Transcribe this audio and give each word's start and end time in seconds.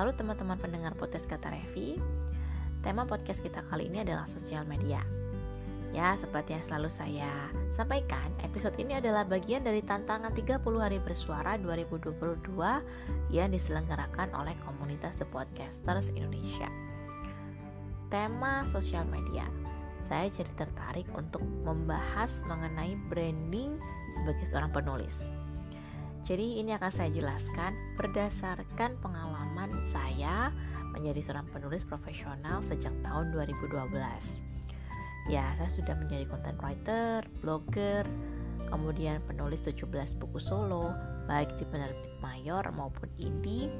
Halo 0.00 0.16
teman-teman 0.16 0.56
pendengar 0.56 0.96
podcast 0.96 1.28
Kata 1.28 1.52
Revi 1.52 2.00
Tema 2.80 3.04
podcast 3.04 3.44
kita 3.44 3.60
kali 3.68 3.92
ini 3.92 4.00
adalah 4.00 4.24
sosial 4.24 4.64
media 4.64 4.96
Ya, 5.92 6.16
seperti 6.16 6.56
yang 6.56 6.64
selalu 6.64 6.88
saya 6.88 7.28
sampaikan, 7.68 8.32
episode 8.40 8.80
ini 8.80 8.96
adalah 8.96 9.28
bagian 9.28 9.60
dari 9.60 9.84
tantangan 9.84 10.32
30 10.32 10.64
hari 10.80 10.96
bersuara 11.04 11.60
2022 11.60 12.16
yang 13.28 13.52
diselenggarakan 13.52 14.32
oleh 14.40 14.56
komunitas 14.64 15.20
The 15.20 15.28
Podcasters 15.28 16.16
Indonesia. 16.16 16.72
Tema 18.08 18.64
sosial 18.64 19.04
media. 19.04 19.44
Saya 20.00 20.32
jadi 20.32 20.64
tertarik 20.64 21.12
untuk 21.12 21.44
membahas 21.44 22.40
mengenai 22.48 22.96
branding 23.12 23.76
sebagai 24.16 24.48
seorang 24.48 24.72
penulis. 24.72 25.28
Jadi 26.30 26.62
ini 26.62 26.70
akan 26.78 26.92
saya 26.94 27.10
jelaskan 27.10 27.74
berdasarkan 27.98 28.94
pengalaman 29.02 29.82
saya 29.82 30.54
menjadi 30.94 31.18
seorang 31.26 31.50
penulis 31.50 31.82
profesional 31.82 32.62
sejak 32.62 32.94
tahun 33.02 33.34
2012 33.34 34.50
ya 35.30 35.46
saya 35.54 35.70
sudah 35.70 35.94
menjadi 35.94 36.26
content 36.26 36.58
writer, 36.58 37.22
blogger, 37.38 38.02
kemudian 38.66 39.22
penulis 39.30 39.62
17 39.62 39.86
buku 40.18 40.38
solo 40.42 40.90
baik 41.30 41.54
di 41.60 41.64
penerbit 41.68 42.14
mayor 42.18 42.66
maupun 42.74 43.06
indie 43.20 43.70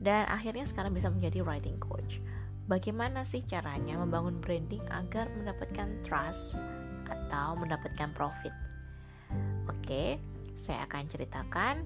dan 0.00 0.24
akhirnya 0.32 0.64
sekarang 0.66 0.96
bisa 0.96 1.12
menjadi 1.12 1.44
writing 1.46 1.78
coach. 1.78 2.18
Bagaimana 2.66 3.26
sih 3.26 3.42
caranya 3.42 3.98
membangun 3.98 4.38
branding 4.38 4.82
agar 4.90 5.28
mendapatkan 5.34 5.92
trust 6.06 6.54
atau 7.06 7.58
mendapatkan 7.58 8.10
profit? 8.14 8.54
Oke, 9.70 10.18
saya 10.56 10.84
akan 10.86 11.02
ceritakan 11.08 11.84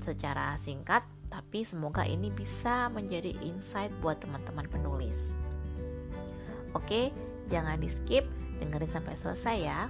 secara 0.00 0.56
singkat, 0.56 1.04
tapi 1.28 1.62
semoga 1.62 2.02
ini 2.08 2.32
bisa 2.32 2.88
menjadi 2.90 3.36
insight 3.44 3.92
buat 4.00 4.18
teman-teman 4.18 4.66
penulis. 4.66 5.36
Oke, 6.72 7.12
jangan 7.52 7.78
di 7.78 7.90
skip, 7.90 8.24
dengerin 8.58 8.90
sampai 8.90 9.14
selesai 9.14 9.56
ya. 9.60 9.80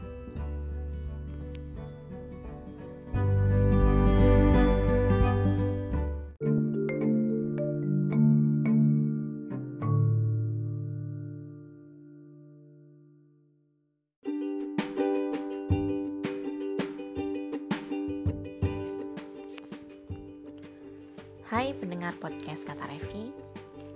Pendengar 22.10 22.34
podcast 22.34 22.66
Kata 22.66 22.90
Revi, 22.90 23.30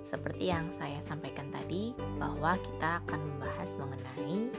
seperti 0.06 0.46
yang 0.46 0.70
saya 0.70 1.02
sampaikan 1.02 1.50
tadi, 1.50 1.90
bahwa 2.22 2.54
kita 2.62 3.02
akan 3.02 3.18
membahas 3.18 3.74
mengenai 3.74 4.54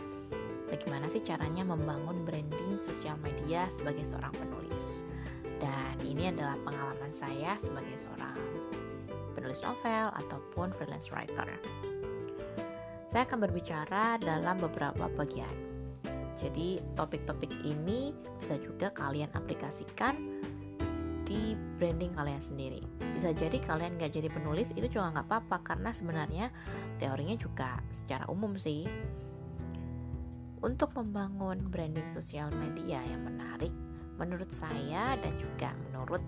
bagaimana 0.68 1.08
sih 1.08 1.24
caranya 1.24 1.64
membangun 1.64 2.28
branding 2.28 2.76
sosial 2.84 3.16
media 3.24 3.64
sebagai 3.72 4.04
seorang 4.04 4.36
penulis. 4.36 5.08
Dan 5.64 5.96
ini 6.04 6.36
adalah 6.36 6.60
pengalaman 6.68 7.16
saya 7.16 7.56
sebagai 7.56 7.96
seorang 7.96 8.36
penulis 9.40 9.64
novel 9.64 10.12
ataupun 10.20 10.76
freelance 10.76 11.16
writer. 11.16 11.48
Saya 13.08 13.24
akan 13.24 13.40
berbicara 13.40 14.20
dalam 14.20 14.60
beberapa 14.60 15.08
bagian. 15.16 15.56
Jadi, 16.36 16.84
topik-topik 17.00 17.64
ini 17.64 18.12
bisa 18.36 18.60
juga 18.60 18.92
kalian 18.92 19.32
aplikasikan 19.32 20.44
di 21.36 21.52
branding 21.76 22.16
kalian 22.16 22.40
sendiri. 22.40 22.80
Bisa 23.12 23.36
jadi 23.36 23.60
kalian 23.60 24.00
nggak 24.00 24.16
jadi 24.16 24.32
penulis 24.32 24.72
itu 24.80 24.88
juga 24.88 25.12
nggak 25.12 25.28
apa-apa 25.28 25.58
karena 25.68 25.92
sebenarnya 25.92 26.48
teorinya 26.96 27.36
juga 27.36 27.84
secara 27.92 28.24
umum 28.32 28.56
sih. 28.56 28.88
Untuk 30.64 30.96
membangun 30.96 31.68
branding 31.68 32.08
sosial 32.08 32.48
media 32.56 33.04
yang 33.12 33.28
menarik 33.28 33.76
menurut 34.16 34.48
saya 34.48 35.20
dan 35.20 35.36
juga 35.36 35.76
menurut 35.92 36.24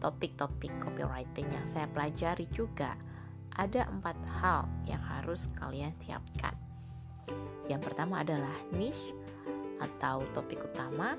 topik-topik 0.00 0.72
copywriting 0.80 1.44
yang 1.52 1.66
saya 1.68 1.84
pelajari 1.92 2.48
juga 2.48 2.96
ada 3.60 3.84
empat 3.92 4.16
hal 4.40 4.64
yang 4.88 5.04
harus 5.04 5.52
kalian 5.60 5.92
siapkan. 6.00 6.56
Yang 7.68 7.92
pertama 7.92 8.24
adalah 8.24 8.56
niche 8.72 9.12
atau 9.80 10.22
topik 10.36 10.60
utama 10.60 11.16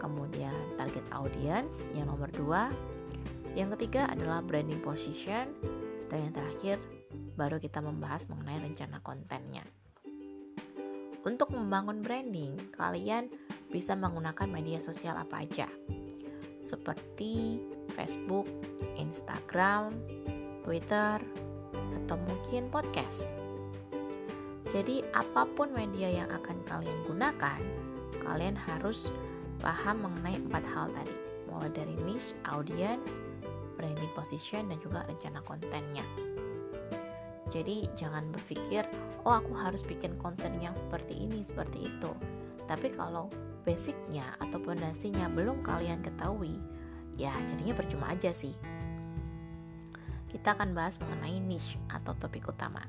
kemudian 0.00 0.56
target 0.80 1.04
audience 1.12 1.92
yang 1.94 2.08
nomor 2.08 2.28
dua 2.32 2.72
yang 3.52 3.68
ketiga 3.76 4.08
adalah 4.08 4.40
branding 4.40 4.80
position 4.80 5.52
dan 6.08 6.18
yang 6.28 6.32
terakhir 6.32 6.76
baru 7.36 7.60
kita 7.60 7.80
membahas 7.84 8.28
mengenai 8.28 8.64
rencana 8.64 9.00
kontennya. 9.04 9.64
Untuk 11.22 11.54
membangun 11.54 12.02
branding, 12.02 12.58
kalian 12.74 13.30
bisa 13.70 13.94
menggunakan 13.94 14.48
media 14.50 14.82
sosial 14.82 15.14
apa 15.14 15.46
aja. 15.46 15.70
Seperti 16.58 17.62
Facebook, 17.94 18.48
Instagram, 18.98 19.94
Twitter, 20.66 21.22
atau 22.02 22.16
mungkin 22.26 22.66
podcast. 22.74 23.38
Jadi, 24.66 25.04
apa 25.14 25.46
pun 25.46 25.70
media 25.70 26.10
yang 26.10 26.30
akan 26.32 26.58
kalian 26.66 27.00
gunakan, 27.06 27.60
kalian 28.20 28.58
harus 28.58 29.08
paham 29.62 30.04
mengenai 30.04 30.36
empat 30.42 30.64
hal 30.68 30.92
tadi, 30.92 31.16
mulai 31.48 31.70
dari 31.72 31.94
niche, 32.04 32.36
audience, 32.50 33.22
branding 33.78 34.12
position 34.12 34.68
dan 34.68 34.78
juga 34.82 35.06
rencana 35.08 35.40
kontennya. 35.46 36.04
Jadi 37.52 37.84
jangan 37.92 38.32
berpikir, 38.32 38.88
oh 39.28 39.36
aku 39.36 39.52
harus 39.52 39.84
bikin 39.84 40.16
konten 40.16 40.56
yang 40.64 40.72
seperti 40.72 41.14
ini, 41.20 41.44
seperti 41.44 41.84
itu. 41.88 42.10
Tapi 42.64 42.88
kalau 42.92 43.28
basicnya 43.62 44.24
atau 44.40 44.56
pondasinya 44.56 45.28
belum 45.28 45.60
kalian 45.60 46.00
ketahui, 46.00 46.56
ya 47.20 47.32
jadinya 47.46 47.76
percuma 47.76 48.08
aja 48.10 48.32
sih. 48.32 48.56
Kita 50.32 50.56
akan 50.56 50.72
bahas 50.72 50.96
mengenai 50.96 51.44
niche 51.44 51.76
atau 51.92 52.16
topik 52.16 52.48
utama. 52.48 52.80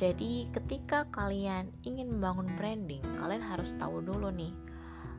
Jadi 0.00 0.48
ketika 0.48 1.04
kalian 1.12 1.68
ingin 1.84 2.08
membangun 2.08 2.48
branding, 2.56 3.04
kalian 3.20 3.44
harus 3.44 3.76
tahu 3.76 4.00
dulu 4.00 4.32
nih, 4.32 4.48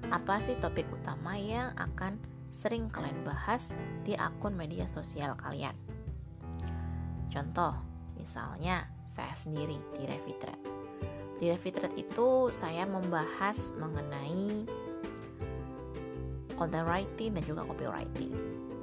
apa 0.09 0.41
sih 0.41 0.57
topik 0.57 0.89
utama 0.89 1.37
yang 1.37 1.69
akan 1.77 2.17
sering 2.49 2.89
kalian 2.89 3.21
bahas 3.21 3.77
di 4.01 4.17
akun 4.17 4.57
media 4.57 4.89
sosial 4.89 5.37
kalian. 5.37 5.77
Contoh, 7.29 7.77
misalnya 8.17 8.89
saya 9.05 9.37
sendiri 9.37 9.77
di 9.93 10.09
Revitred. 10.09 10.61
Di 11.37 11.45
Revitred 11.53 11.93
itu 11.93 12.49
saya 12.49 12.89
membahas 12.89 13.77
mengenai 13.77 14.65
content 16.57 16.89
writing 16.89 17.37
dan 17.37 17.43
juga 17.45 17.69
copywriting 17.69 18.33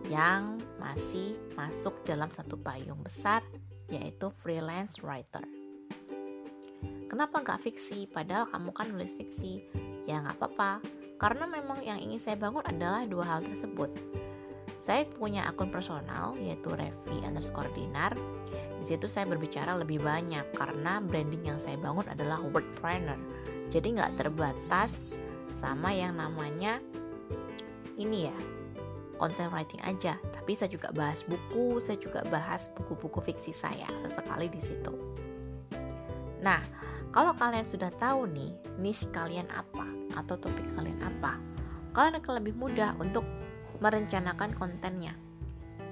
yang 0.07 0.63
masih 0.79 1.35
masuk 1.59 1.99
dalam 2.07 2.31
satu 2.31 2.55
payung 2.55 3.03
besar 3.03 3.43
yaitu 3.91 4.31
freelance 4.31 5.03
writer. 5.03 5.58
Kenapa 7.09 7.41
nggak 7.41 7.65
fiksi? 7.65 8.05
Padahal 8.07 8.45
kamu 8.47 8.71
kan 8.77 8.87
nulis 8.93 9.17
fiksi. 9.17 9.65
Ya 10.05 10.21
nggak 10.21 10.41
apa-apa, 10.41 10.85
karena 11.21 11.45
memang 11.45 11.83
yang 11.85 11.99
ingin 12.01 12.21
saya 12.21 12.37
bangun 12.37 12.65
adalah 12.65 13.05
dua 13.05 13.25
hal 13.25 13.41
tersebut. 13.45 13.91
Saya 14.79 15.05
punya 15.05 15.45
akun 15.45 15.69
personal 15.69 16.33
yaitu 16.41 16.73
Revi 16.73 17.21
underscore 17.27 17.69
Dinar. 17.77 18.17
Di 18.81 18.87
situ 18.89 19.05
saya 19.05 19.29
berbicara 19.29 19.77
lebih 19.77 20.01
banyak 20.01 20.49
karena 20.57 21.03
branding 21.05 21.45
yang 21.45 21.61
saya 21.61 21.77
bangun 21.77 22.09
adalah 22.09 22.41
wordpreneur. 22.41 23.21
Jadi 23.69 24.01
nggak 24.01 24.17
terbatas 24.17 25.21
sama 25.53 25.93
yang 25.93 26.17
namanya 26.17 26.81
ini 28.01 28.31
ya 28.31 28.37
content 29.19 29.51
writing 29.51 29.83
aja, 29.83 30.15
tapi 30.31 30.55
saya 30.55 30.71
juga 30.71 30.95
bahas 30.95 31.27
buku, 31.27 31.83
saya 31.83 31.99
juga 31.99 32.23
bahas 32.31 32.71
buku-buku 32.73 33.19
fiksi 33.19 33.51
saya 33.51 33.91
sesekali 34.07 34.47
di 34.47 34.63
situ. 34.63 34.95
Nah, 36.39 36.63
kalau 37.09 37.33
kalian 37.33 37.65
sudah 37.65 37.89
tahu 37.97 38.29
nih 38.29 38.53
niche 38.77 39.09
kalian 39.11 39.49
apa 39.53 39.85
atau 40.17 40.37
topik 40.37 40.65
kalian 40.77 41.01
apa, 41.01 41.41
kalian 41.97 42.21
akan 42.21 42.35
lebih 42.45 42.55
mudah 42.57 42.93
untuk 43.01 43.25
merencanakan 43.81 44.53
kontennya. 44.59 45.17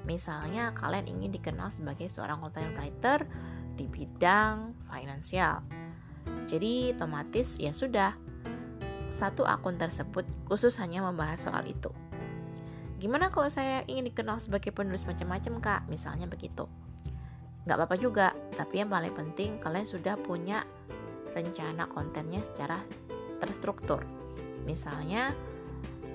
Misalnya 0.07 0.71
kalian 0.77 1.11
ingin 1.11 1.35
dikenal 1.35 1.73
sebagai 1.73 2.07
seorang 2.07 2.39
content 2.39 2.71
writer 2.79 3.27
di 3.75 3.91
bidang 3.91 4.77
finansial. 4.87 5.67
Jadi 6.47 6.95
otomatis 6.95 7.59
ya 7.59 7.75
sudah 7.75 8.15
satu 9.11 9.43
akun 9.47 9.79
tersebut 9.79 10.27
khusus 10.47 10.79
hanya 10.79 11.03
membahas 11.03 11.51
soal 11.51 11.67
itu. 11.67 11.91
Gimana 12.97 13.29
kalau 13.29 13.51
saya 13.51 13.85
ingin 13.91 14.09
dikenal 14.09 14.41
sebagai 14.41 14.73
penulis 14.73 15.05
macam-macam 15.05 15.55
kak? 15.61 15.81
Misalnya 15.91 16.31
begitu. 16.31 16.65
Gak 17.67 17.77
apa-apa 17.83 17.99
juga, 17.99 18.31
tapi 18.55 18.79
yang 18.79 18.89
paling 18.89 19.11
penting 19.11 19.59
kalian 19.59 19.85
sudah 19.85 20.15
punya 20.15 20.63
rencana 21.37 21.85
kontennya 21.93 22.41
secara 22.41 22.81
terstruktur. 23.45 24.01
Misalnya, 24.65 25.37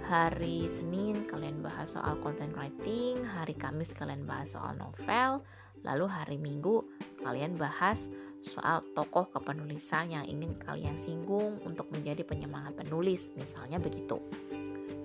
hari 0.10 0.66
Senin 0.66 1.30
kalian 1.30 1.62
bahas 1.62 1.94
soal 1.94 2.18
content 2.20 2.52
writing, 2.58 3.22
hari 3.22 3.54
Kamis 3.54 3.94
kalian 3.94 4.26
bahas 4.26 4.58
soal 4.58 4.74
novel, 4.76 5.46
lalu 5.86 6.06
hari 6.10 6.38
Minggu 6.42 6.82
kalian 7.22 7.56
bahas 7.56 8.10
soal 8.42 8.82
tokoh 8.98 9.30
kepenulisan 9.30 10.10
yang 10.10 10.26
ingin 10.26 10.58
kalian 10.58 10.98
singgung 10.98 11.62
untuk 11.62 11.86
menjadi 11.94 12.26
penyemangat 12.26 12.74
penulis, 12.74 13.30
misalnya 13.38 13.78
begitu. 13.78 14.18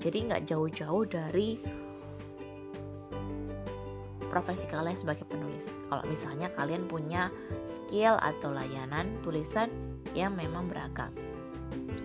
Jadi 0.00 0.32
nggak 0.32 0.42
jauh-jauh 0.48 1.04
dari 1.04 1.60
profesi 4.32 4.68
kalian 4.68 4.96
sebagai 4.96 5.24
penulis. 5.28 5.68
Kalau 5.88 6.04
misalnya 6.08 6.48
kalian 6.52 6.84
punya 6.88 7.32
skill 7.64 8.20
atau 8.20 8.52
layanan 8.52 9.20
tulisan 9.24 9.68
yang 10.16 10.32
memang 10.32 10.72
beragam. 10.72 11.12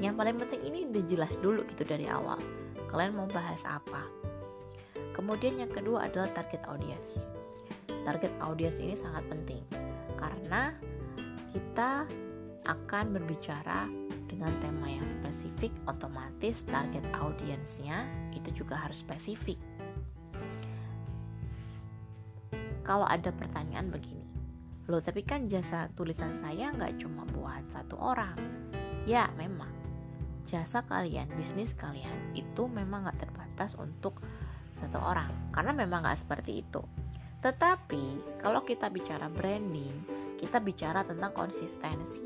Yang 0.04 0.14
paling 0.20 0.36
penting 0.36 0.62
ini 0.68 0.80
udah 0.92 1.04
jelas 1.08 1.34
dulu 1.40 1.64
gitu 1.72 1.88
dari 1.88 2.12
awal. 2.12 2.36
Kalian 2.92 3.16
mau 3.16 3.30
bahas 3.32 3.64
apa? 3.64 4.04
Kemudian 5.16 5.64
yang 5.64 5.72
kedua 5.72 6.12
adalah 6.12 6.28
target 6.36 6.68
audience. 6.68 7.32
Target 8.04 8.36
audience 8.44 8.84
ini 8.84 9.00
sangat 9.00 9.24
penting 9.32 9.64
karena 10.20 10.76
kita 11.56 12.04
akan 12.68 13.16
berbicara 13.16 13.88
dengan 14.28 14.52
tema 14.60 14.92
yang 14.92 15.06
spesifik, 15.08 15.72
otomatis 15.88 16.68
target 16.68 17.04
audiensnya 17.16 18.06
itu 18.36 18.64
juga 18.64 18.76
harus 18.76 19.00
spesifik 19.00 19.58
kalau 22.92 23.08
ada 23.08 23.32
pertanyaan 23.32 23.88
begini 23.88 24.28
loh 24.92 25.00
tapi 25.00 25.24
kan 25.24 25.48
jasa 25.48 25.88
tulisan 25.96 26.36
saya 26.36 26.76
nggak 26.76 27.00
cuma 27.00 27.24
buat 27.32 27.41
satu 27.68 28.00
orang. 28.00 28.38
Ya 29.06 29.30
memang. 29.38 29.70
Jasa 30.42 30.82
kalian 30.86 31.30
bisnis 31.38 31.78
kalian 31.78 32.34
itu 32.34 32.66
memang 32.66 33.06
nggak 33.06 33.30
terbatas 33.30 33.78
untuk 33.78 34.18
satu 34.72 34.98
orang 34.98 35.52
karena 35.54 35.76
memang 35.76 36.02
nggak 36.02 36.18
seperti 36.18 36.66
itu. 36.66 36.82
Tetapi 37.42 38.38
kalau 38.42 38.66
kita 38.66 38.90
bicara 38.90 39.30
branding 39.30 40.22
kita 40.42 40.58
bicara 40.58 41.06
tentang 41.06 41.38
konsistensi. 41.38 42.26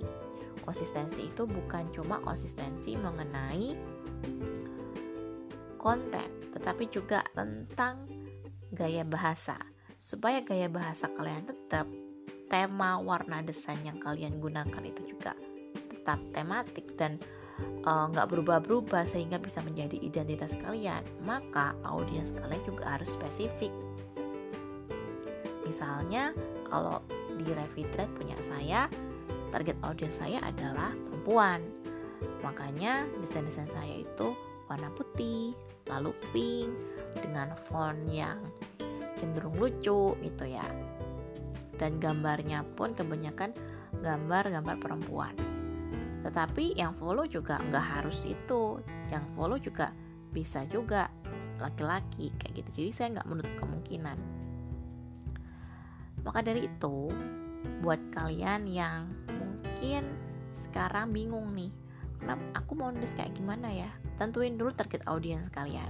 Konsistensi 0.64 1.28
itu 1.28 1.44
bukan 1.44 1.92
cuma 1.92 2.24
konsistensi 2.24 2.96
mengenai 2.96 3.76
konten 5.76 6.30
tetapi 6.56 6.88
juga 6.88 7.22
tentang 7.36 8.08
gaya 8.72 9.04
bahasa. 9.04 9.60
Supaya 10.00 10.40
gaya 10.48 10.72
bahasa 10.72 11.12
kalian 11.12 11.44
tetap 11.44 11.86
tema 12.48 13.02
warna 13.02 13.42
desain 13.42 13.80
yang 13.84 13.98
kalian 13.98 14.38
gunakan 14.38 14.84
itu 14.86 15.16
juga 15.16 15.34
tetap 15.90 16.22
tematik 16.32 16.94
dan 16.98 17.18
eh, 17.62 18.06
nggak 18.14 18.26
uh, 18.26 18.32
berubah-berubah 18.32 19.10
sehingga 19.10 19.42
bisa 19.42 19.62
menjadi 19.66 19.98
identitas 19.98 20.54
kalian. 20.62 21.02
Maka 21.26 21.74
audiens 21.86 22.30
kalian 22.30 22.62
juga 22.66 22.98
harus 22.98 23.18
spesifik. 23.18 23.74
Misalnya 25.66 26.32
kalau 26.70 27.02
di 27.36 27.50
Revitrade 27.50 28.14
punya 28.14 28.38
saya 28.40 28.86
target 29.50 29.76
audiens 29.82 30.22
saya 30.22 30.38
adalah 30.46 30.94
perempuan. 31.10 31.66
Makanya 32.46 33.10
desain-desain 33.20 33.70
saya 33.70 34.06
itu 34.06 34.38
warna 34.70 34.90
putih 34.94 35.54
lalu 35.90 36.14
pink 36.34 36.70
dengan 37.22 37.54
font 37.70 37.98
yang 38.10 38.42
cenderung 39.16 39.56
lucu 39.58 40.18
gitu 40.20 40.46
ya 40.46 40.66
dan 41.76 42.00
gambarnya 42.00 42.64
pun 42.76 42.96
kebanyakan 42.96 43.52
gambar-gambar 44.04 44.76
perempuan. 44.80 45.36
Tetapi 46.26 46.74
yang 46.74 46.98
follow 46.98 47.30
juga 47.30 47.62
nggak 47.62 47.86
harus 48.02 48.26
itu. 48.26 48.82
Yang 49.14 49.26
follow 49.38 49.58
juga 49.62 49.94
bisa 50.34 50.66
juga 50.66 51.08
laki-laki 51.62 52.34
kayak 52.42 52.54
gitu. 52.64 52.70
Jadi 52.82 52.92
saya 52.92 53.08
nggak 53.20 53.30
menutup 53.30 53.54
kemungkinan. 53.62 54.18
Maka 56.26 56.42
dari 56.42 56.66
itu 56.66 57.14
buat 57.86 58.02
kalian 58.10 58.66
yang 58.66 59.14
mungkin 59.38 60.10
sekarang 60.58 61.14
bingung 61.14 61.54
nih 61.54 61.70
kenapa 62.18 62.42
aku 62.58 62.74
mau 62.74 62.90
nulis 62.90 63.14
kayak 63.14 63.38
gimana 63.38 63.70
ya? 63.70 63.90
Tentuin 64.18 64.58
dulu 64.58 64.74
target 64.74 65.06
audiens 65.06 65.52
kalian. 65.54 65.88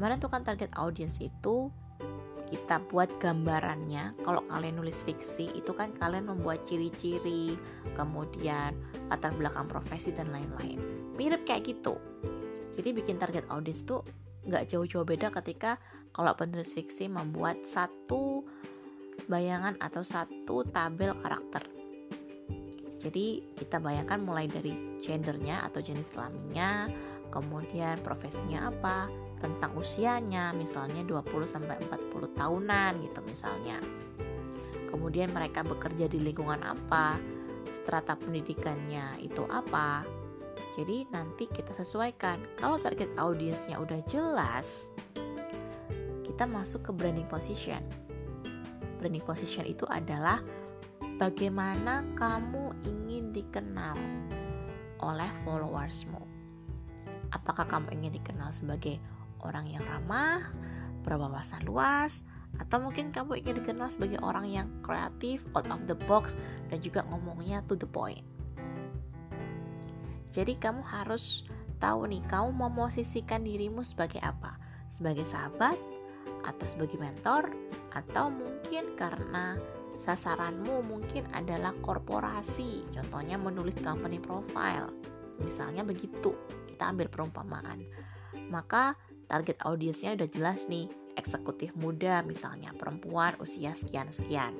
Menentukan 0.00 0.42
target 0.42 0.72
audiens 0.74 1.20
itu 1.20 1.68
kita 2.52 2.80
buat 2.92 3.08
gambarannya 3.18 4.14
kalau 4.22 4.44
kalian 4.52 4.76
nulis 4.78 5.00
fiksi 5.00 5.48
itu 5.56 5.72
kan 5.72 5.92
kalian 5.96 6.28
membuat 6.28 6.62
ciri-ciri 6.68 7.56
kemudian 7.96 8.76
latar 9.08 9.32
belakang 9.34 9.64
profesi 9.68 10.12
dan 10.12 10.28
lain-lain. 10.30 10.78
Mirip 11.16 11.48
kayak 11.48 11.68
gitu. 11.72 11.96
Jadi 12.74 12.90
bikin 12.90 13.16
target 13.16 13.46
audience 13.48 13.86
tuh 13.86 14.04
nggak 14.44 14.68
jauh-jauh 14.68 15.08
beda 15.08 15.32
ketika 15.32 15.80
kalau 16.12 16.36
penulis 16.36 16.76
fiksi 16.76 17.08
membuat 17.08 17.64
satu 17.64 18.44
bayangan 19.26 19.78
atau 19.80 20.04
satu 20.04 20.66
tabel 20.68 21.16
karakter. 21.22 21.64
Jadi 23.04 23.56
kita 23.56 23.80
bayangkan 23.80 24.20
mulai 24.20 24.48
dari 24.48 25.00
gendernya 25.04 25.60
atau 25.68 25.84
jenis 25.84 26.08
kelaminnya 26.08 26.88
kemudian 27.28 28.00
profesinya 28.00 28.72
apa 28.72 29.10
tentang 29.44 29.76
usianya 29.76 30.56
misalnya 30.56 31.04
20 31.04 31.44
sampai 31.44 31.76
40 31.84 32.32
tahunan 32.32 33.04
gitu 33.04 33.20
misalnya. 33.28 33.76
Kemudian 34.88 35.28
mereka 35.36 35.60
bekerja 35.60 36.08
di 36.08 36.24
lingkungan 36.24 36.64
apa, 36.64 37.20
strata 37.68 38.16
pendidikannya 38.16 39.20
itu 39.20 39.44
apa. 39.52 40.00
Jadi 40.80 41.04
nanti 41.12 41.44
kita 41.44 41.76
sesuaikan. 41.76 42.40
Kalau 42.56 42.80
target 42.80 43.12
audiensnya 43.20 43.76
udah 43.76 44.00
jelas, 44.08 44.88
kita 46.24 46.48
masuk 46.48 46.88
ke 46.88 46.90
branding 46.96 47.28
position. 47.28 47.84
Branding 48.98 49.22
position 49.28 49.68
itu 49.68 49.84
adalah 49.92 50.40
bagaimana 51.20 52.02
kamu 52.16 52.72
ingin 52.88 53.30
dikenal 53.30 53.98
oleh 55.04 55.30
followersmu. 55.44 56.22
Apakah 57.34 57.66
kamu 57.66 57.98
ingin 57.98 58.18
dikenal 58.18 58.54
sebagai 58.54 58.98
orang 59.44 59.68
yang 59.68 59.84
ramah, 59.84 60.40
berwawasan 61.04 61.62
luas, 61.68 62.24
atau 62.58 62.80
mungkin 62.80 63.10
kamu 63.10 63.44
ingin 63.44 63.60
dikenal 63.62 63.90
sebagai 63.92 64.18
orang 64.24 64.48
yang 64.48 64.68
kreatif, 64.80 65.44
out 65.54 65.68
of 65.68 65.84
the 65.86 65.96
box, 66.08 66.34
dan 66.72 66.80
juga 66.80 67.04
ngomongnya 67.12 67.60
to 67.68 67.76
the 67.76 67.86
point. 67.86 68.24
Jadi 70.34 70.58
kamu 70.58 70.82
harus 70.82 71.46
tahu 71.78 72.10
nih, 72.10 72.22
kamu 72.26 72.50
memosisikan 72.54 73.46
dirimu 73.46 73.86
sebagai 73.86 74.18
apa? 74.22 74.58
Sebagai 74.90 75.22
sahabat, 75.26 75.78
atau 76.44 76.66
sebagai 76.66 76.98
mentor, 76.98 77.50
atau 77.94 78.28
mungkin 78.30 78.98
karena 78.98 79.56
sasaranmu 79.94 80.82
mungkin 80.84 81.24
adalah 81.32 81.70
korporasi, 81.80 82.82
contohnya 82.94 83.38
menulis 83.38 83.78
company 83.78 84.18
profile. 84.18 84.90
Misalnya 85.42 85.82
begitu, 85.86 86.34
kita 86.66 86.90
ambil 86.90 87.06
perumpamaan. 87.10 87.86
Maka 88.50 88.94
target 89.26 89.58
audiensnya 89.64 90.14
udah 90.14 90.28
jelas 90.28 90.66
nih 90.70 90.88
eksekutif 91.14 91.72
muda 91.78 92.22
misalnya 92.26 92.74
perempuan 92.74 93.34
usia 93.38 93.72
sekian-sekian. 93.72 94.54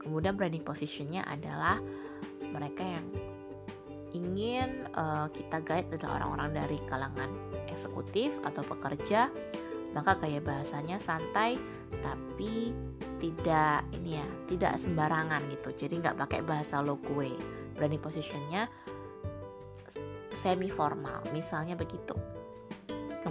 Kemudian 0.00 0.36
branding 0.36 0.64
positionnya 0.64 1.24
adalah 1.28 1.78
mereka 2.50 2.82
yang 2.82 3.06
ingin 4.10 4.90
uh, 4.98 5.30
kita 5.30 5.62
guide 5.62 5.86
adalah 5.94 6.22
orang-orang 6.22 6.50
dari 6.56 6.78
kalangan 6.90 7.30
eksekutif 7.70 8.34
atau 8.42 8.66
pekerja 8.66 9.30
maka 9.94 10.18
gaya 10.18 10.42
bahasanya 10.42 10.98
santai 10.98 11.58
tapi 12.02 12.74
tidak 13.22 13.86
ini 13.94 14.18
ya 14.18 14.26
tidak 14.48 14.74
sembarangan 14.78 15.46
gitu. 15.50 15.70
Jadi 15.74 16.02
nggak 16.02 16.18
pakai 16.18 16.40
bahasa 16.42 16.82
lo 16.82 16.98
gue. 16.98 17.34
Branding 17.76 18.02
positionnya 18.02 18.66
semi 20.34 20.72
formal 20.72 21.20
misalnya 21.36 21.76
begitu 21.76 22.16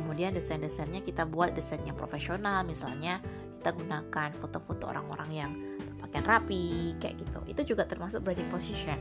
kemudian 0.09 0.33
desain-desainnya 0.33 1.05
kita 1.05 1.21
buat 1.29 1.53
desain 1.53 1.85
yang 1.85 1.93
profesional 1.93 2.65
misalnya 2.65 3.21
kita 3.61 3.77
gunakan 3.77 4.33
foto-foto 4.41 4.89
orang-orang 4.89 5.29
yang 5.29 5.51
berpakaian 5.85 6.25
rapi 6.25 6.97
kayak 6.97 7.21
gitu. 7.21 7.39
Itu 7.45 7.61
juga 7.61 7.85
termasuk 7.85 8.25
branding 8.25 8.49
position. 8.49 8.97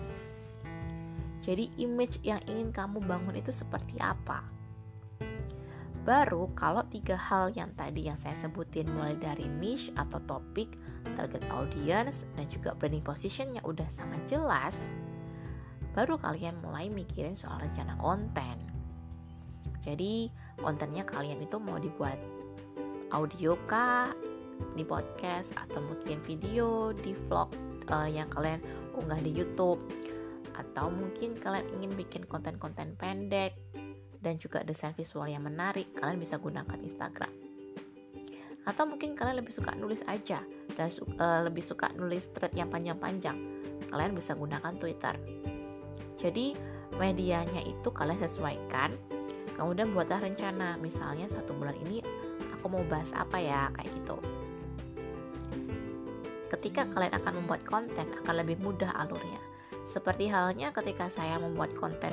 Jadi 1.40 1.72
image 1.80 2.20
yang 2.28 2.44
ingin 2.44 2.76
kamu 2.76 3.00
bangun 3.08 3.40
itu 3.40 3.48
seperti 3.48 3.96
apa? 4.04 4.44
Baru 6.04 6.52
kalau 6.52 6.84
tiga 6.92 7.16
hal 7.16 7.56
yang 7.56 7.72
tadi 7.72 8.12
yang 8.12 8.20
saya 8.20 8.36
sebutin 8.36 8.92
mulai 8.92 9.16
dari 9.16 9.48
niche 9.48 9.88
atau 9.96 10.20
topik 10.28 10.76
target 11.16 11.40
audience 11.48 12.28
dan 12.36 12.44
juga 12.52 12.76
branding 12.76 13.00
positionnya 13.00 13.64
udah 13.64 13.88
sangat 13.88 14.20
jelas 14.28 14.92
baru 15.96 16.14
kalian 16.20 16.60
mulai 16.62 16.92
mikirin 16.92 17.34
soal 17.34 17.58
rencana 17.58 17.96
konten 17.98 18.67
jadi 19.88 20.28
kontennya 20.60 21.08
kalian 21.08 21.40
itu 21.40 21.56
mau 21.56 21.80
dibuat 21.80 22.20
audio 23.08 23.56
kah 23.64 24.12
di 24.76 24.84
podcast 24.84 25.56
atau 25.56 25.80
mungkin 25.80 26.20
video 26.20 26.92
di 26.92 27.16
vlog 27.16 27.48
uh, 27.88 28.04
yang 28.04 28.28
kalian 28.28 28.60
unggah 28.92 29.22
di 29.24 29.32
YouTube 29.32 29.80
atau 30.58 30.90
mungkin 30.90 31.38
kalian 31.38 31.70
ingin 31.78 31.92
bikin 31.94 32.22
konten-konten 32.26 32.98
pendek 32.98 33.54
dan 34.18 34.36
juga 34.42 34.66
desain 34.66 34.94
visual 34.94 35.30
yang 35.30 35.46
menarik, 35.46 35.94
kalian 35.94 36.18
bisa 36.18 36.36
gunakan 36.42 36.78
Instagram. 36.82 37.30
Atau 38.66 38.84
mungkin 38.84 39.14
kalian 39.14 39.40
lebih 39.40 39.54
suka 39.54 39.72
nulis 39.78 40.02
aja 40.10 40.42
dan 40.74 40.88
uh, 41.22 41.46
lebih 41.46 41.62
suka 41.62 41.88
nulis 41.94 42.28
thread 42.34 42.52
yang 42.52 42.68
panjang-panjang, 42.68 43.38
kalian 43.88 44.12
bisa 44.12 44.34
gunakan 44.34 44.74
Twitter. 44.76 45.14
Jadi 46.18 46.58
medianya 46.98 47.62
itu 47.62 47.88
kalian 47.94 48.18
sesuaikan, 48.18 48.98
kemudian 49.58 49.90
buatlah 49.92 50.22
rencana. 50.22 50.78
Misalnya 50.78 51.26
satu 51.26 51.52
bulan 51.52 51.74
ini 51.84 52.00
aku 52.54 52.70
mau 52.70 52.86
bahas 52.86 53.10
apa 53.12 53.42
ya 53.42 53.68
kayak 53.74 53.90
gitu. 53.98 54.16
Ketika 56.48 56.88
kalian 56.88 57.12
akan 57.12 57.44
membuat 57.44 57.66
konten 57.66 58.06
akan 58.24 58.34
lebih 58.38 58.56
mudah 58.62 58.94
alurnya. 58.96 59.42
Seperti 59.84 60.30
halnya 60.30 60.72
ketika 60.72 61.10
saya 61.10 61.36
membuat 61.36 61.74
konten 61.76 62.12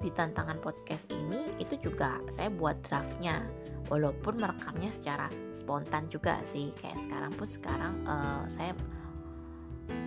di 0.00 0.12
tantangan 0.12 0.60
podcast 0.60 1.08
ini 1.08 1.48
itu 1.56 1.80
juga 1.80 2.20
saya 2.28 2.52
buat 2.52 2.76
draftnya 2.84 3.40
walaupun 3.88 4.36
merekamnya 4.36 4.92
secara 4.92 5.32
spontan 5.56 6.08
juga 6.12 6.36
sih 6.44 6.76
kayak 6.76 7.08
sekarang 7.08 7.32
pun 7.32 7.48
sekarang 7.48 7.94
uh, 8.04 8.44
saya 8.44 8.76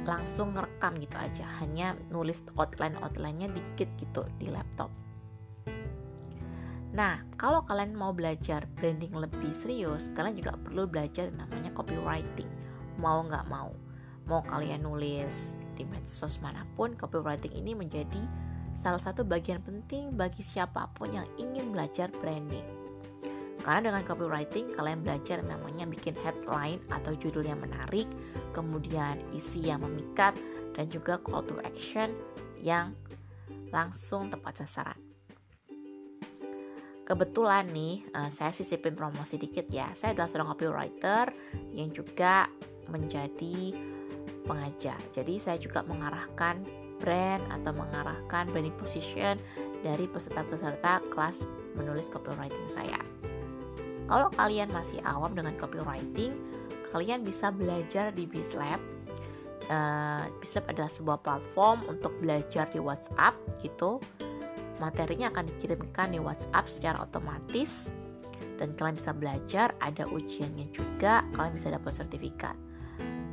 langsung 0.06 0.53
ngerekam 0.53 1.01
gitu 1.01 1.17
aja 1.17 1.46
hanya 1.62 1.98
nulis 2.13 2.46
outline 2.58 2.94
outlinenya 3.01 3.50
dikit 3.50 3.89
gitu 3.98 4.25
di 4.38 4.53
laptop 4.53 4.94
Nah, 6.98 7.22
kalau 7.38 7.62
kalian 7.62 7.94
mau 7.94 8.10
belajar 8.10 8.66
branding 8.74 9.13
lebih 9.13 9.54
serius, 9.54 10.10
kalian 10.18 10.34
juga 10.34 10.58
perlu 10.58 10.89
belajar 10.89 11.30
namanya 11.30 11.70
copywriting. 11.77 12.50
Mau 12.98 13.22
nggak 13.22 13.46
mau, 13.46 13.70
mau 14.25 14.42
kalian 14.42 14.82
nulis 14.82 15.62
di 15.77 15.86
medsos 15.86 16.42
mana 16.42 16.66
pun, 16.74 16.98
copywriting 16.98 17.54
ini 17.54 17.77
menjadi 17.77 18.18
salah 18.74 18.98
satu 18.98 19.22
bagian 19.22 19.62
penting 19.62 20.18
bagi 20.18 20.42
siapa 20.42 20.89
pun 20.98 21.13
yang 21.13 21.30
ingin 21.38 21.70
belajar 21.70 22.10
branding. 22.18 22.66
Karena 23.62 23.94
dengan 23.94 24.01
copywriting 24.01 24.74
kalian 24.74 25.06
belajar 25.06 25.46
namanya 25.46 25.86
bikin 25.86 26.18
headline 26.25 26.82
atau 26.89 27.13
judul 27.13 27.46
yang 27.46 27.62
menarik, 27.62 28.10
kemudian 28.58 29.22
isi 29.38 29.70
yang 29.70 29.86
memikat 29.86 30.34
dan 30.74 30.89
juga 30.89 31.22
call 31.22 31.46
to 31.46 31.62
action 31.62 32.18
yang 32.58 32.98
langsung 33.70 34.34
tepat 34.34 34.66
sasaran. 34.66 35.07
Kebetulan 37.08 37.72
nih, 37.72 38.04
eh, 38.04 38.28
saya 38.28 38.52
sisipin 38.52 38.92
promosi 38.92 39.40
dikit 39.40 39.72
ya. 39.72 39.88
Saya 39.96 40.12
adalah 40.12 40.28
seorang 40.28 40.50
copywriter 40.52 41.32
yang 41.72 41.88
juga 41.96 42.52
menjadi 42.92 43.72
pengajar. 44.44 45.00
Jadi 45.16 45.40
saya 45.40 45.56
juga 45.56 45.88
mengarahkan 45.88 46.68
brand 47.00 47.44
atau 47.48 47.72
mengarahkan 47.72 48.52
branding 48.52 48.76
position 48.76 49.40
dari 49.88 50.04
peserta-peserta 50.12 51.00
kelas 51.08 51.48
menulis 51.80 52.12
copywriting 52.12 52.68
saya. 52.68 53.00
Kalau 54.08 54.28
kalian 54.36 54.68
masih 54.76 55.00
awam 55.08 55.32
dengan 55.32 55.56
copywriting, 55.56 56.36
kalian 56.92 57.24
bisa 57.24 57.56
belajar 57.56 58.12
di 58.12 58.28
Bislab. 58.28 58.80
Uh, 59.68 60.24
Bislab 60.40 60.64
adalah 60.72 60.88
sebuah 60.88 61.20
platform 61.24 61.84
untuk 61.92 62.16
belajar 62.24 62.68
di 62.72 62.80
WhatsApp 62.80 63.36
gitu. 63.64 64.00
Materinya 64.77 65.34
akan 65.34 65.46
dikirimkan 65.55 66.13
di 66.13 66.19
WhatsApp 66.22 66.69
secara 66.69 67.01
otomatis 67.01 67.89
dan 68.57 68.74
kalian 68.74 68.98
bisa 68.98 69.13
belajar, 69.13 69.74
ada 69.81 70.10
ujiannya 70.10 70.69
juga, 70.74 71.22
kalian 71.38 71.53
bisa 71.53 71.69
dapat 71.74 71.93
sertifikat. 71.93 72.57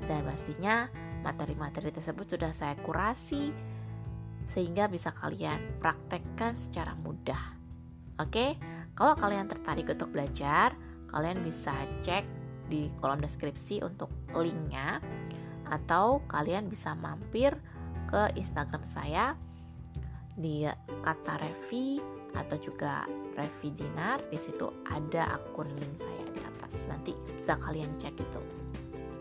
Dan 0.05 0.25
pastinya 0.25 0.89
materi-materi 1.25 1.89
tersebut 1.89 2.37
sudah 2.37 2.53
saya 2.53 2.77
kurasi 2.85 3.49
sehingga 4.53 4.85
bisa 4.93 5.09
kalian 5.17 5.81
praktekkan 5.81 6.53
secara 6.53 6.93
mudah. 7.01 7.57
Oke, 8.21 8.61
kalau 8.95 9.17
kalian 9.17 9.49
tertarik 9.49 9.89
untuk 9.89 10.13
belajar, 10.13 10.77
kalian 11.09 11.41
bisa 11.41 11.73
cek 12.05 12.29
di 12.69 12.93
kolom 13.01 13.21
deskripsi 13.21 13.81
untuk 13.81 14.13
linknya 14.37 15.01
atau 15.73 16.21
kalian 16.29 16.69
bisa 16.69 16.93
mampir 16.93 17.57
ke 18.13 18.31
Instagram 18.37 18.85
saya 18.85 19.35
di 20.35 20.67
kata 21.03 21.39
Revi 21.39 21.99
atau 22.35 22.59
juga 22.59 23.07
Revi 23.39 23.71
Dinar 23.71 24.19
di 24.31 24.39
situ 24.39 24.67
ada 24.91 25.39
akun 25.39 25.71
link 25.79 25.95
saya 25.99 26.25
di 26.35 26.41
atas. 26.43 26.91
Nanti 26.91 27.15
bisa 27.35 27.55
kalian 27.59 27.95
cek 27.99 28.15
itu. 28.19 28.43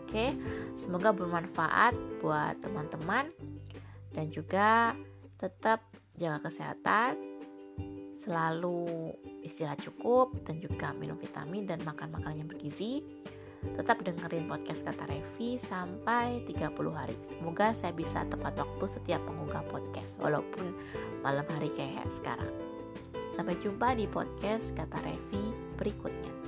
Oke, 0.06 0.30
semoga 0.78 1.10
bermanfaat 1.10 1.94
buat 2.22 2.58
teman-teman. 2.62 3.30
Dan 4.14 4.30
juga 4.30 4.94
tetap 5.42 5.82
jaga 6.14 6.46
kesehatan, 6.46 7.18
selalu 8.14 9.10
istirahat 9.42 9.82
cukup 9.82 10.38
dan 10.46 10.62
juga 10.62 10.94
minum 10.94 11.18
vitamin 11.18 11.66
dan 11.66 11.82
makan 11.82 12.14
makanan 12.14 12.46
yang 12.46 12.50
bergizi. 12.50 13.02
Tetap 13.72 14.04
dengerin 14.04 14.44
podcast 14.44 14.84
kata 14.84 15.08
Revi 15.08 15.56
sampai 15.56 16.44
30 16.44 16.76
hari. 16.92 17.16
Semoga 17.32 17.72
saya 17.72 17.96
bisa 17.96 18.28
tepat 18.28 18.60
waktu 18.60 18.84
setiap 18.84 19.24
mengunggah 19.24 19.64
podcast 19.72 20.20
walaupun 20.20 20.76
malam 21.24 21.48
hari 21.56 21.72
kayak 21.72 22.04
sekarang. 22.12 22.52
Sampai 23.32 23.56
jumpa 23.64 23.96
di 23.96 24.04
podcast 24.04 24.76
kata 24.76 25.00
Revi 25.00 25.56
berikutnya. 25.80 26.43